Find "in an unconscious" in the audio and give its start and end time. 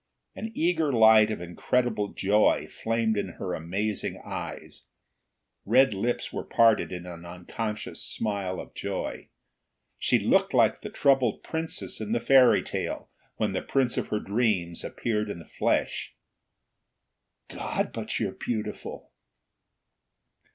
6.91-8.03